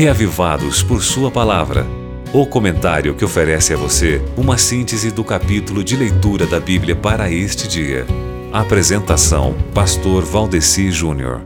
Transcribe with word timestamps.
Reavivados 0.00 0.82
por 0.82 1.02
Sua 1.02 1.30
Palavra. 1.30 1.86
O 2.32 2.46
comentário 2.46 3.14
que 3.14 3.22
oferece 3.22 3.74
a 3.74 3.76
você 3.76 4.18
uma 4.34 4.56
síntese 4.56 5.10
do 5.10 5.22
capítulo 5.22 5.84
de 5.84 5.94
leitura 5.94 6.46
da 6.46 6.58
Bíblia 6.58 6.96
para 6.96 7.30
este 7.30 7.68
dia. 7.68 8.06
Apresentação: 8.50 9.54
Pastor 9.74 10.24
Valdeci 10.24 10.90
Júnior. 10.90 11.42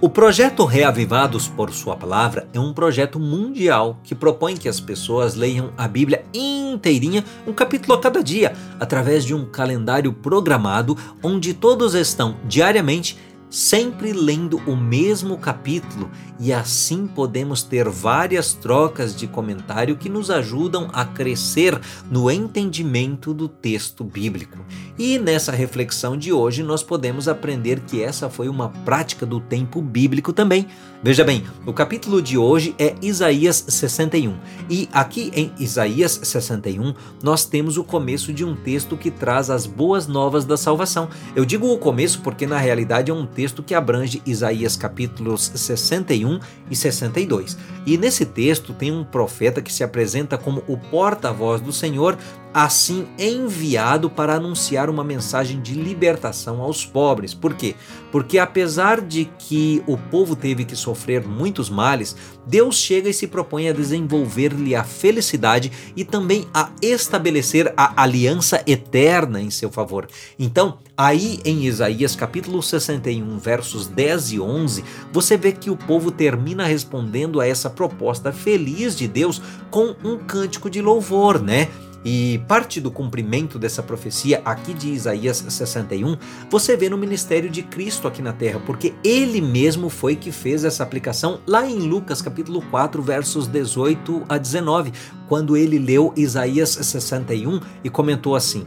O 0.00 0.08
projeto 0.08 0.64
Reavivados 0.64 1.46
por 1.46 1.72
Sua 1.72 1.96
Palavra 1.96 2.48
é 2.52 2.58
um 2.58 2.72
projeto 2.72 3.20
mundial 3.20 4.00
que 4.02 4.12
propõe 4.12 4.56
que 4.56 4.68
as 4.68 4.80
pessoas 4.80 5.36
leiam 5.36 5.72
a 5.78 5.86
Bíblia 5.86 6.24
inteirinha, 6.34 7.24
um 7.46 7.52
capítulo 7.52 7.94
a 7.94 8.00
cada 8.00 8.22
dia, 8.22 8.54
através 8.80 9.24
de 9.24 9.34
um 9.34 9.44
calendário 9.44 10.12
programado 10.12 10.96
onde 11.22 11.54
todos 11.54 11.94
estão 11.94 12.36
diariamente 12.44 13.16
sempre 13.50 14.12
lendo 14.12 14.58
o 14.66 14.76
mesmo 14.76 15.38
capítulo 15.38 16.10
e 16.40 16.52
assim 16.52 17.06
podemos 17.06 17.62
ter 17.62 17.88
várias 17.88 18.52
trocas 18.52 19.14
de 19.14 19.26
comentário 19.26 19.96
que 19.96 20.08
nos 20.08 20.30
ajudam 20.30 20.88
a 20.92 21.04
crescer 21.04 21.78
no 22.10 22.30
entendimento 22.30 23.34
do 23.34 23.48
texto 23.48 24.04
bíblico. 24.04 24.58
E 24.98 25.18
nessa 25.18 25.52
reflexão 25.52 26.16
de 26.16 26.32
hoje 26.32 26.62
nós 26.62 26.82
podemos 26.82 27.28
aprender 27.28 27.80
que 27.80 28.02
essa 28.02 28.28
foi 28.28 28.48
uma 28.48 28.68
prática 28.68 29.24
do 29.24 29.40
tempo 29.40 29.80
bíblico 29.80 30.32
também. 30.32 30.66
Veja 31.02 31.24
bem, 31.24 31.44
o 31.64 31.72
capítulo 31.72 32.20
de 32.20 32.36
hoje 32.36 32.74
é 32.78 32.94
Isaías 33.00 33.64
61 33.68 34.36
e 34.68 34.88
aqui 34.92 35.30
em 35.34 35.52
Isaías 35.58 36.20
61 36.22 36.92
nós 37.22 37.44
temos 37.44 37.78
o 37.78 37.84
começo 37.84 38.32
de 38.32 38.44
um 38.44 38.54
texto 38.56 38.96
que 38.96 39.10
traz 39.10 39.48
as 39.48 39.64
boas 39.64 40.06
novas 40.06 40.44
da 40.44 40.56
salvação. 40.56 41.08
Eu 41.36 41.44
digo 41.44 41.72
o 41.72 41.78
começo 41.78 42.20
porque 42.20 42.46
na 42.46 42.58
realidade 42.58 43.10
é 43.10 43.14
um 43.14 43.26
texto 43.38 43.62
que 43.62 43.72
abrange 43.72 44.20
Isaías 44.26 44.76
capítulos 44.76 45.52
61 45.54 46.40
e 46.68 46.74
62. 46.74 47.56
E 47.86 47.96
nesse 47.96 48.26
texto 48.26 48.74
tem 48.74 48.90
um 48.90 49.04
profeta 49.04 49.62
que 49.62 49.72
se 49.72 49.84
apresenta 49.84 50.36
como 50.36 50.64
o 50.66 50.76
porta-voz 50.76 51.60
do 51.60 51.72
Senhor, 51.72 52.18
assim 52.52 53.06
enviado 53.16 54.10
para 54.10 54.34
anunciar 54.34 54.90
uma 54.90 55.04
mensagem 55.04 55.60
de 55.60 55.74
libertação 55.74 56.60
aos 56.60 56.84
pobres. 56.84 57.32
Por 57.32 57.54
quê? 57.54 57.76
Porque 58.10 58.40
apesar 58.40 59.00
de 59.00 59.26
que 59.38 59.84
o 59.86 59.96
povo 59.96 60.34
teve 60.34 60.64
que 60.64 60.74
sofrer 60.74 61.24
muitos 61.24 61.70
males, 61.70 62.16
Deus 62.44 62.74
chega 62.74 63.08
e 63.08 63.14
se 63.14 63.28
propõe 63.28 63.68
a 63.68 63.72
desenvolver-lhe 63.72 64.74
a 64.74 64.82
felicidade 64.82 65.70
e 65.94 66.04
também 66.04 66.48
a 66.52 66.72
estabelecer 66.82 67.72
a 67.76 68.02
aliança 68.02 68.64
eterna 68.66 69.40
em 69.40 69.48
seu 69.50 69.70
favor. 69.70 70.08
Então, 70.36 70.78
aí 70.98 71.38
em 71.44 71.64
Isaías 71.64 72.16
capítulo 72.16 72.60
61, 72.60 73.38
versos 73.38 73.86
10 73.86 74.32
e 74.32 74.40
11, 74.40 74.84
você 75.12 75.36
vê 75.36 75.52
que 75.52 75.70
o 75.70 75.76
povo 75.76 76.10
termina 76.10 76.66
respondendo 76.66 77.40
a 77.40 77.46
essa 77.46 77.70
proposta 77.70 78.32
feliz 78.32 78.96
de 78.96 79.06
Deus 79.06 79.40
com 79.70 79.94
um 80.02 80.18
cântico 80.18 80.68
de 80.68 80.82
louvor, 80.82 81.40
né? 81.40 81.68
E 82.04 82.40
parte 82.48 82.80
do 82.80 82.90
cumprimento 82.90 83.58
dessa 83.58 83.82
profecia 83.82 84.40
aqui 84.44 84.72
de 84.72 84.88
Isaías 84.88 85.44
61, 85.48 86.16
você 86.48 86.76
vê 86.76 86.88
no 86.88 86.96
ministério 86.96 87.50
de 87.50 87.62
Cristo 87.62 88.06
aqui 88.06 88.22
na 88.22 88.32
terra, 88.32 88.60
porque 88.64 88.94
ele 89.04 89.40
mesmo 89.40 89.88
foi 89.88 90.16
que 90.16 90.32
fez 90.32 90.64
essa 90.64 90.82
aplicação 90.82 91.40
lá 91.46 91.68
em 91.68 91.78
Lucas 91.78 92.22
capítulo 92.22 92.62
4, 92.70 93.02
versos 93.02 93.46
18 93.46 94.24
a 94.28 94.38
19, 94.38 94.92
quando 95.28 95.56
ele 95.56 95.78
leu 95.78 96.12
Isaías 96.16 96.70
61 96.70 97.60
e 97.84 97.90
comentou 97.90 98.34
assim: 98.34 98.64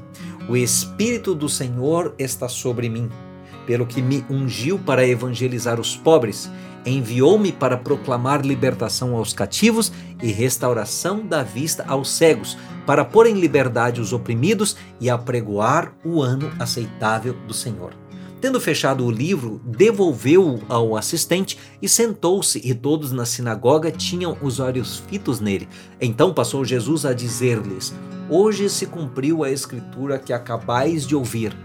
O 0.52 0.58
espírito 0.58 1.34
do 1.34 1.48
Senhor 1.48 2.14
está 2.20 2.50
sobre 2.50 2.90
mim, 2.90 3.10
pelo 3.66 3.86
que 3.86 4.02
me 4.02 4.26
ungiu 4.30 4.78
para 4.78 5.08
evangelizar 5.08 5.80
os 5.80 5.96
pobres 5.96 6.52
enviou-me 6.86 7.52
para 7.52 7.78
proclamar 7.78 8.46
libertação 8.46 9.16
aos 9.16 9.34
cativos 9.34 9.92
e 10.22 10.32
restauração 10.32 11.26
da 11.26 11.44
vista 11.44 11.86
aos 11.88 12.12
cegos, 12.12 12.58
para 12.86 13.06
pôr 13.06 13.28
em 13.28 13.40
liberdade 13.40 14.02
os 14.02 14.12
oprimidos 14.12 14.76
e 15.00 15.10
apregoar 15.10 15.94
o 16.04 16.22
ano 16.22 16.52
aceitável 16.60 17.34
do 17.48 17.54
Senhor. 17.54 17.94
Tendo 18.42 18.60
fechado 18.60 19.06
o 19.06 19.12
livro, 19.12 19.62
devolveu-o 19.64 20.64
ao 20.68 20.98
assistente 20.98 21.60
e 21.80 21.88
sentou-se, 21.88 22.60
e 22.64 22.74
todos 22.74 23.12
na 23.12 23.24
sinagoga 23.24 23.92
tinham 23.92 24.36
os 24.42 24.60
olhos 24.60 25.04
fitos 25.08 25.40
nele. 25.40 25.70
Então 26.02 26.34
passou 26.34 26.66
Jesus 26.66 27.06
a 27.06 27.14
dizer-lhes: 27.14 27.94
Hoje 28.28 28.68
se 28.68 28.88
cumpriu 28.88 29.44
a 29.44 29.52
escritura 29.52 30.18
que 30.18 30.34
acabais 30.34 31.06
de 31.06 31.16
ouvir. 31.16 31.56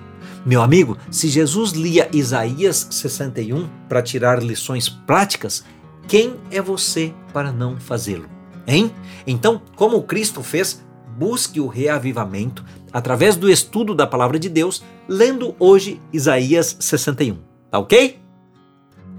Meu 0.44 0.60
amigo, 0.60 0.98
se 1.10 1.28
Jesus 1.28 1.70
lia 1.72 2.10
Isaías 2.12 2.86
61 2.90 3.66
para 3.88 4.02
tirar 4.02 4.42
lições 4.42 4.86
práticas, 4.86 5.64
quem 6.06 6.36
é 6.50 6.60
você 6.60 7.14
para 7.32 7.50
não 7.50 7.80
fazê-lo? 7.80 8.28
Hein? 8.66 8.92
Então, 9.26 9.62
como 9.76 10.02
Cristo 10.02 10.42
fez, 10.42 10.84
busque 11.18 11.60
o 11.60 11.66
reavivamento 11.66 12.64
através 12.92 13.36
do 13.36 13.50
estudo 13.50 13.94
da 13.94 14.06
palavra 14.06 14.38
de 14.38 14.48
Deus, 14.48 14.82
lendo 15.08 15.54
hoje 15.58 16.00
Isaías 16.12 16.76
61. 16.80 17.38
Tá 17.70 17.78
ok? 17.78 18.18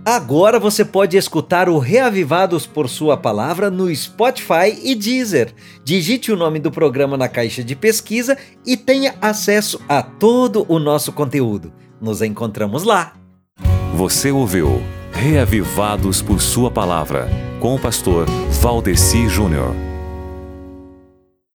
Agora 0.06 0.58
você 0.58 0.86
pode 0.86 1.18
escutar 1.18 1.68
o 1.68 1.80
Reavivados 1.80 2.66
por 2.66 2.88
Sua 2.88 3.18
Palavra 3.18 3.70
no 3.70 3.94
Spotify 3.94 4.80
e 4.82 4.96
Deezer. 4.96 5.54
Digite 5.84 6.32
o 6.32 6.38
nome 6.38 6.60
do 6.60 6.72
programa 6.72 7.18
na 7.18 7.28
caixa 7.28 7.62
de 7.62 7.76
pesquisa 7.76 8.38
e 8.66 8.78
tenha 8.78 9.16
acesso 9.22 9.82
a 9.90 10.02
todo 10.02 10.66
o 10.70 10.80
nosso 10.80 11.12
conteúdo. 11.12 11.74
Nos 12.00 12.22
encontramos 12.22 12.84
lá. 12.84 13.16
Você 13.96 14.32
ouviu 14.32 14.82
Reavivados 15.12 16.22
por 16.22 16.40
Sua 16.40 16.72
Palavra 16.72 17.28
com 17.60 17.76
o 17.76 17.80
pastor 17.80 18.28
Valdeci 18.62 19.28
Júnior. 19.28 19.97